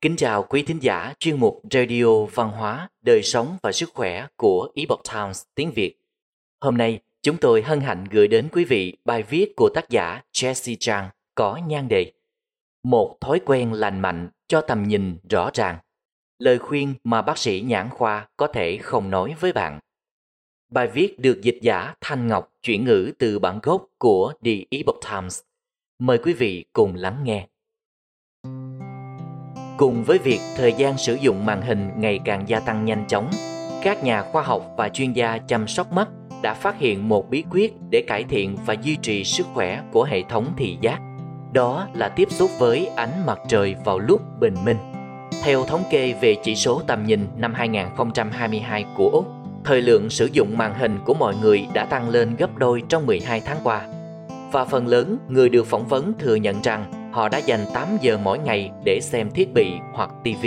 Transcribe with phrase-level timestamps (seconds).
[0.00, 4.26] Kính chào quý thính giả chuyên mục Radio Văn hóa, Đời sống và Sức khỏe
[4.36, 6.00] của Epoch Times tiếng Việt.
[6.60, 10.22] Hôm nay, chúng tôi hân hạnh gửi đến quý vị bài viết của tác giả
[10.32, 12.12] Jesse Chang có nhan đề
[12.82, 15.78] Một thói quen lành mạnh cho tầm nhìn rõ ràng.
[16.38, 19.80] Lời khuyên mà bác sĩ nhãn khoa có thể không nói với bạn.
[20.70, 25.00] Bài viết được dịch giả Thanh Ngọc chuyển ngữ từ bản gốc của The Epoch
[25.10, 25.40] Times.
[25.98, 27.46] Mời quý vị cùng lắng nghe.
[29.78, 33.30] Cùng với việc thời gian sử dụng màn hình ngày càng gia tăng nhanh chóng,
[33.82, 36.08] các nhà khoa học và chuyên gia chăm sóc mắt
[36.42, 40.04] đã phát hiện một bí quyết để cải thiện và duy trì sức khỏe của
[40.04, 41.00] hệ thống thị giác.
[41.52, 44.76] Đó là tiếp xúc với ánh mặt trời vào lúc bình minh.
[45.42, 49.26] Theo thống kê về chỉ số tầm nhìn năm 2022 của Úc,
[49.64, 53.06] thời lượng sử dụng màn hình của mọi người đã tăng lên gấp đôi trong
[53.06, 53.86] 12 tháng qua.
[54.52, 58.18] Và phần lớn người được phỏng vấn thừa nhận rằng họ đã dành 8 giờ
[58.22, 60.46] mỗi ngày để xem thiết bị hoặc TV.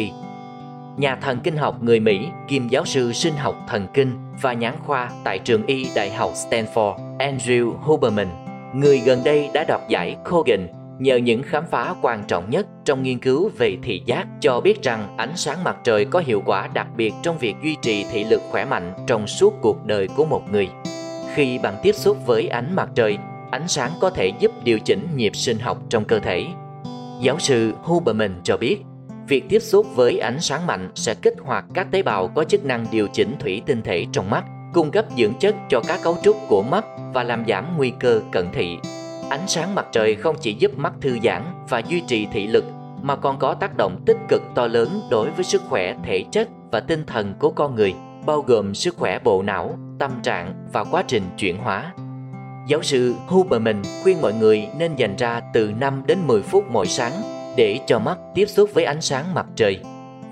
[0.98, 4.74] Nhà thần kinh học người Mỹ, kiêm giáo sư sinh học thần kinh và nhãn
[4.86, 8.28] khoa tại trường y Đại học Stanford, Andrew Huberman,
[8.74, 10.68] người gần đây đã đoạt giải Kogan
[11.00, 14.84] nhờ những khám phá quan trọng nhất trong nghiên cứu về thị giác cho biết
[14.84, 18.24] rằng ánh sáng mặt trời có hiệu quả đặc biệt trong việc duy trì thị
[18.24, 20.70] lực khỏe mạnh trong suốt cuộc đời của một người.
[21.34, 23.18] Khi bạn tiếp xúc với ánh mặt trời,
[23.52, 26.48] ánh sáng có thể giúp điều chỉnh nhịp sinh học trong cơ thể.
[27.22, 28.78] Giáo sư Huberman cho biết,
[29.28, 32.66] việc tiếp xúc với ánh sáng mạnh sẽ kích hoạt các tế bào có chức
[32.66, 36.18] năng điều chỉnh thủy tinh thể trong mắt, cung cấp dưỡng chất cho các cấu
[36.24, 38.78] trúc của mắt và làm giảm nguy cơ cận thị.
[39.30, 42.66] Ánh sáng mặt trời không chỉ giúp mắt thư giãn và duy trì thị lực
[43.02, 46.50] mà còn có tác động tích cực to lớn đối với sức khỏe thể chất
[46.72, 47.94] và tinh thần của con người,
[48.26, 51.94] bao gồm sức khỏe bộ não, tâm trạng và quá trình chuyển hóa.
[52.72, 56.88] Giáo sư Huberman khuyên mọi người nên dành ra từ 5 đến 10 phút mỗi
[56.88, 57.12] sáng
[57.56, 59.80] để cho mắt tiếp xúc với ánh sáng mặt trời.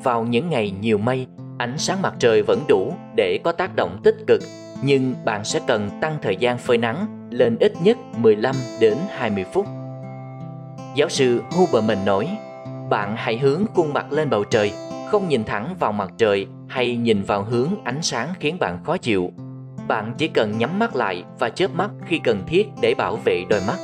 [0.04, 1.28] Vào những ngày nhiều mây,
[1.58, 4.42] ánh sáng mặt trời vẫn đủ để có tác động tích cực,
[4.84, 9.46] nhưng bạn sẽ cần tăng thời gian phơi nắng lên ít nhất 15 đến 20
[9.54, 9.66] phút.
[10.96, 12.28] Giáo sư Huberman nói,
[12.90, 14.72] bạn hãy hướng khuôn mặt lên bầu trời,
[15.12, 18.98] không nhìn thẳng vào mặt trời hay nhìn vào hướng ánh sáng khiến bạn khó
[18.98, 19.32] chịu
[19.90, 23.44] bạn chỉ cần nhắm mắt lại và chớp mắt khi cần thiết để bảo vệ
[23.50, 23.78] đôi mắt.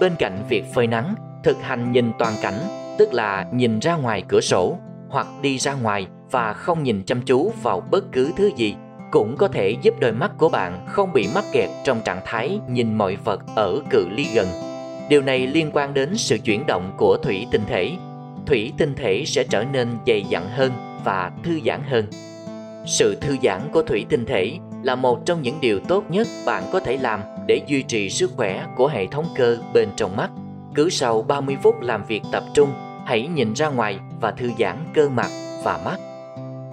[0.00, 2.60] Bên cạnh việc phơi nắng, thực hành nhìn toàn cảnh,
[2.98, 4.78] tức là nhìn ra ngoài cửa sổ
[5.08, 8.74] hoặc đi ra ngoài và không nhìn chăm chú vào bất cứ thứ gì
[9.10, 12.60] cũng có thể giúp đôi mắt của bạn không bị mắc kẹt trong trạng thái
[12.68, 14.46] nhìn mọi vật ở cự ly gần.
[15.08, 17.92] Điều này liên quan đến sự chuyển động của thủy tinh thể.
[18.46, 20.72] Thủy tinh thể sẽ trở nên dày dặn hơn
[21.04, 22.06] và thư giãn hơn.
[22.86, 26.62] Sự thư giãn của thủy tinh thể là một trong những điều tốt nhất bạn
[26.72, 30.30] có thể làm để duy trì sức khỏe của hệ thống cơ bên trong mắt.
[30.74, 32.72] Cứ sau 30 phút làm việc tập trung,
[33.06, 35.30] hãy nhìn ra ngoài và thư giãn cơ mặt
[35.64, 35.96] và mắt.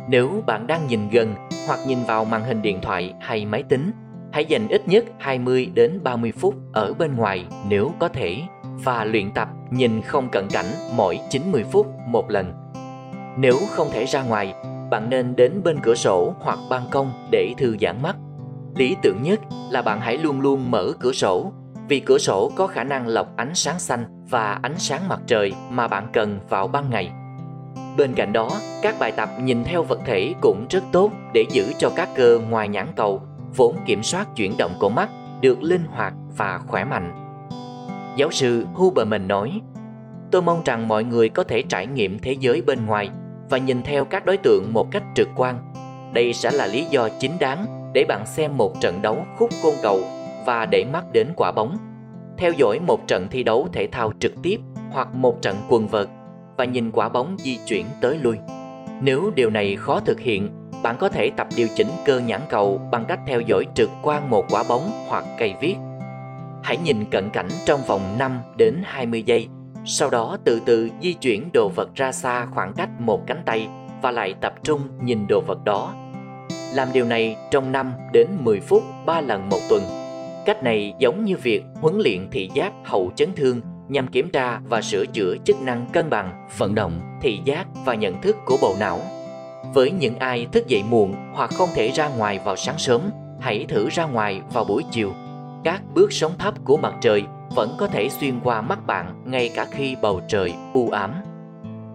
[0.09, 1.35] Nếu bạn đang nhìn gần
[1.67, 3.91] hoặc nhìn vào màn hình điện thoại hay máy tính,
[4.31, 8.41] hãy dành ít nhất 20 đến 30 phút ở bên ngoài nếu có thể
[8.83, 12.53] và luyện tập nhìn không cận cảnh mỗi 90 phút một lần.
[13.37, 14.53] Nếu không thể ra ngoài,
[14.89, 18.15] bạn nên đến bên cửa sổ hoặc ban công để thư giãn mắt.
[18.75, 19.39] Lý tưởng nhất
[19.71, 21.51] là bạn hãy luôn luôn mở cửa sổ
[21.87, 25.53] vì cửa sổ có khả năng lọc ánh sáng xanh và ánh sáng mặt trời
[25.69, 27.11] mà bạn cần vào ban ngày.
[27.97, 28.49] Bên cạnh đó,
[28.81, 32.39] các bài tập nhìn theo vật thể cũng rất tốt để giữ cho các cơ
[32.49, 33.21] ngoài nhãn cầu
[33.55, 35.09] vốn kiểm soát chuyển động của mắt
[35.41, 37.13] được linh hoạt và khỏe mạnh.
[38.17, 39.61] Giáo sư Huberman nói,
[40.31, 43.09] Tôi mong rằng mọi người có thể trải nghiệm thế giới bên ngoài
[43.49, 45.73] và nhìn theo các đối tượng một cách trực quan.
[46.13, 49.73] Đây sẽ là lý do chính đáng để bạn xem một trận đấu khúc côn
[49.81, 50.01] cầu
[50.45, 51.77] và để mắt đến quả bóng.
[52.37, 54.57] Theo dõi một trận thi đấu thể thao trực tiếp
[54.91, 56.07] hoặc một trận quần vợt
[56.57, 58.37] và nhìn quả bóng di chuyển tới lui.
[59.01, 60.49] Nếu điều này khó thực hiện,
[60.83, 64.29] bạn có thể tập điều chỉnh cơ nhãn cầu bằng cách theo dõi trực quan
[64.29, 65.75] một quả bóng hoặc cây viết.
[66.63, 69.47] Hãy nhìn cận cảnh trong vòng 5 đến 20 giây
[69.89, 73.67] sau đó từ từ di chuyển đồ vật ra xa khoảng cách một cánh tay
[74.01, 75.93] và lại tập trung nhìn đồ vật đó.
[76.73, 79.83] Làm điều này trong 5 đến 10 phút 3 lần một tuần.
[80.45, 84.59] Cách này giống như việc huấn luyện thị giác hậu chấn thương nhằm kiểm tra
[84.69, 88.57] và sửa chữa chức năng cân bằng, vận động, thị giác và nhận thức của
[88.61, 88.99] bộ não.
[89.73, 93.01] Với những ai thức dậy muộn hoặc không thể ra ngoài vào sáng sớm,
[93.39, 95.13] hãy thử ra ngoài vào buổi chiều.
[95.63, 97.23] Các bước sóng thấp của mặt trời
[97.55, 101.13] vẫn có thể xuyên qua mắt bạn ngay cả khi bầu trời u ám.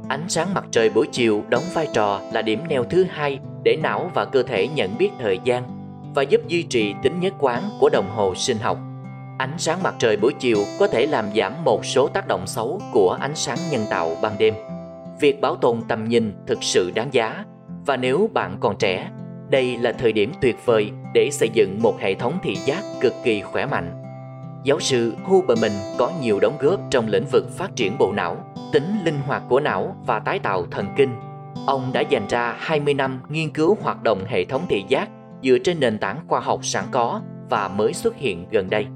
[0.09, 3.77] Ánh sáng mặt trời buổi chiều đóng vai trò là điểm neo thứ hai để
[3.83, 5.63] não và cơ thể nhận biết thời gian
[6.15, 8.79] và giúp duy trì tính nhất quán của đồng hồ sinh học.
[9.39, 12.81] Ánh sáng mặt trời buổi chiều có thể làm giảm một số tác động xấu
[12.93, 14.55] của ánh sáng nhân tạo ban đêm.
[15.21, 17.45] việc bảo tồn tầm nhìn thực sự đáng giá
[17.87, 19.11] và nếu bạn còn trẻ,
[19.51, 23.15] đây là thời điểm tuyệt vời để xây dựng một hệ thống thị giác cực
[23.25, 24.02] kỳ khỏe mạnh.
[24.65, 28.99] Giáo sư Huberman có nhiều đóng góp trong lĩnh vực phát triển bộ não, tính
[29.05, 31.15] linh hoạt của não và tái tạo thần kinh.
[31.67, 35.09] Ông đã dành ra 20 năm nghiên cứu hoạt động hệ thống thị giác
[35.43, 38.87] dựa trên nền tảng khoa học sẵn có và mới xuất hiện gần đây.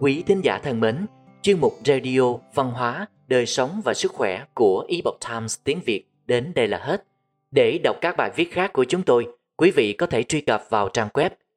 [0.00, 1.06] Quý thính giả thân mến,
[1.42, 6.04] chuyên mục Radio Văn hóa, Đời sống và Sức khỏe của Epoch Times tiếng Việt
[6.26, 7.04] đến đây là hết.
[7.50, 9.26] Để đọc các bài viết khác của chúng tôi,
[9.56, 11.30] quý vị có thể truy cập vào trang web